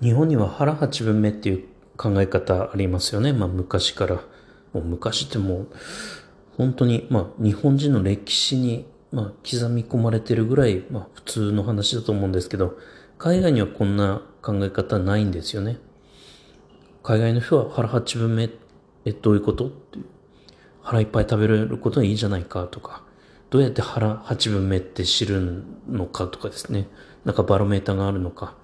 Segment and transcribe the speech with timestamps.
[0.00, 1.64] 日本には腹八分目っていう
[1.96, 3.32] 考え方ありますよね。
[3.32, 4.20] まあ昔から。
[4.74, 5.68] もう昔ってもう
[6.58, 12.78] 本当にまあ日本人の歴史にまあ刻み込まれてるぐらいまあ普通の話だと思うんですけど、
[13.16, 15.78] 海外にはこんな考え方ないんですよね。
[17.02, 18.50] 海外の人は腹八分目
[19.06, 19.98] えどういうことって
[20.82, 23.02] 腹いっぱい食べれることはいいじゃないかとか、
[23.48, 26.88] どうやって腹八分目って知るのかとかですね。
[27.24, 28.54] なんかバロメーターがあるのか。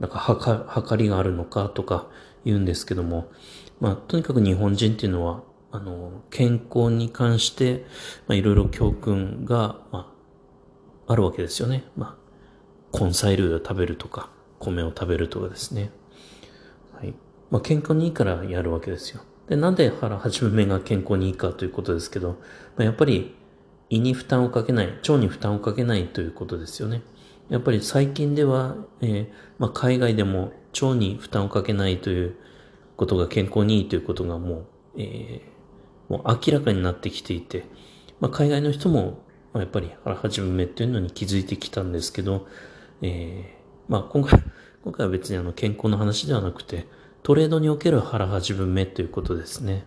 [0.00, 2.08] なんか測、測りがあるのかとか
[2.44, 3.30] 言うんですけども、
[3.80, 7.84] まあ、とにかく日本人っていうのは、あの、健康に関して、
[8.26, 10.12] まあ、いろいろ教訓が、ま
[11.06, 11.84] あ、あるわけですよね。
[11.96, 12.18] ま
[12.92, 15.90] あ、根菜類を食べるとか、米を食べるとかですね。
[16.92, 17.14] はい。
[17.50, 19.22] まあ、健康にいいからやるわけですよ。
[19.48, 22.36] で、なんで腹八分目が健康にいいかということですけど、ま
[22.78, 23.34] あ、やっぱり
[23.90, 27.02] 胃に負担をかけない、腸に負担をかけないということですよね。
[27.50, 32.36] やっぱり最近では、えー、まあ、海外でも腸に負担をかけないという
[32.96, 34.66] ことが健康にいいということがもう、
[34.96, 37.64] えー、もう明らかになってきていて、
[38.20, 42.46] まあ、海外の人も、ま、やっぱり腹八分目っていうのに気づいてきたんですけど、
[43.02, 44.40] えー、まあ今回、
[44.84, 46.86] 今回は別にあの健康の話ではなくて、
[47.22, 49.86] トレードにおける腹八分目ということですね。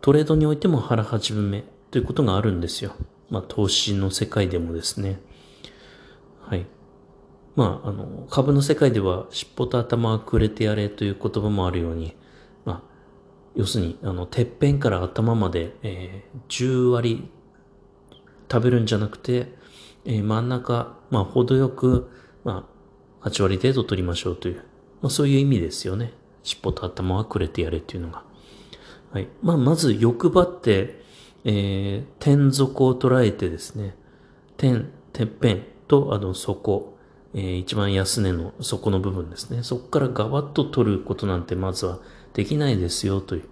[0.00, 2.92] トレードにおいても腹八分目ということがあるんですよ。
[3.28, 5.20] まあ投資の世界でもですね。
[6.46, 6.66] はい。
[7.56, 12.16] まあ、あの、株の世界では尻尾と頭はくれてやれという言葉もあるように、
[12.64, 12.82] まあ、
[13.56, 17.28] 要するに、あの、てっぺんから頭まで、えー、10割
[18.50, 19.54] 食べるんじゃなくて、
[20.04, 22.10] えー、真ん中、まあ、程よく、
[22.44, 22.68] ま
[23.20, 24.56] あ、8割程度取りましょうという、
[25.02, 26.12] まあ、そういう意味ですよね。
[26.44, 28.22] 尻尾と頭はくれてやれっていうのが。
[29.10, 29.28] はい。
[29.42, 31.02] まあ、まず欲張って、
[31.44, 33.96] えー、天底を捉えてですね、
[34.56, 36.96] 天、てっぺん、と、あの、底、
[37.34, 39.62] えー、一番安値の底の部分ですね。
[39.62, 41.98] そこからガバッと取ることなんてまずは
[42.32, 43.44] できないですよという。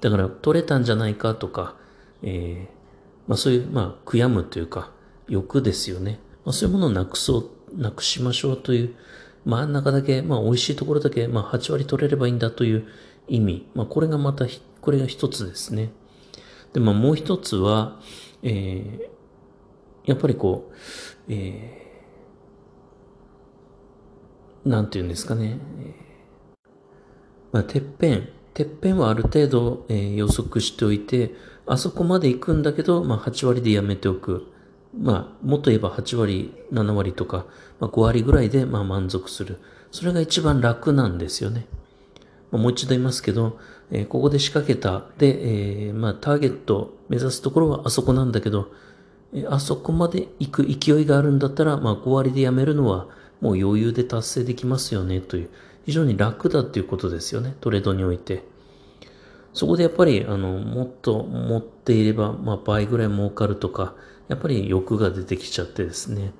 [0.00, 1.76] だから取れたんじゃないかとか、
[2.22, 4.92] えー、まあそういう、まあ悔やむというか、
[5.28, 6.20] 欲ですよね。
[6.44, 8.94] まあそういうものをなくそう、なくしましょうという、
[9.44, 12.86] 真ん中だけ、まあ美味しいところだけ、まあ8割取れればいいんだという
[13.28, 13.66] 意味。
[13.74, 14.46] まあこれがまた、
[14.80, 15.92] これが一つですね。
[16.72, 18.00] で、まあもう一つは、
[18.42, 20.74] えー、やっぱりこう、
[21.28, 25.58] えー、なんて言うんですかね。
[27.52, 31.34] まあ、てっぺん、てっぺんはある程度、えー、予測しておいて、
[31.66, 34.46] あそこまで行くんだけど、まあ、8割でやめておく。
[34.98, 37.46] まあ、もっと言えば8割、7割とか、
[37.78, 39.58] まあ、5割ぐらいで、まあ、満足する。
[39.92, 41.66] それが一番楽なんですよね。
[42.50, 43.58] まあ、もう一度言いますけど、
[43.90, 45.04] えー、ここで仕掛けた。
[45.18, 48.72] で、えー、まあ、ターゲット、目指すところはあそこなんだけど、
[49.48, 53.06] あそこまで行く勢いがあるんだったら、まあ5割でやめるのは
[53.40, 55.50] もう余裕で達成できますよねという、
[55.86, 58.44] 非常に楽だっていうことですよね、トレードにおいて。
[59.52, 63.94] そこでやっぱり、あの、もっと持っていれば、まあ倍ぐらい儲かるとか、
[64.28, 66.32] やっぱり欲が出てきちゃってですね。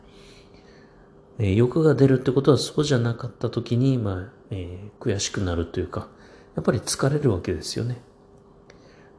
[1.39, 6.09] えー、欲が出るってことはそうじゃなかった時に、まあ、えー、悔しくなるというか、
[6.55, 8.03] やっぱり疲れるわけですよね。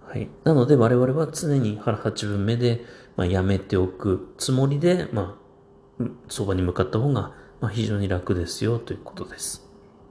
[0.07, 0.29] はい。
[0.43, 2.85] なので我々は常に腹八分目で、
[3.15, 5.37] まあ、やめておくつもりで、ま
[5.99, 9.70] あ、そばに向かった方が、まあ、非常に楽ですよということです。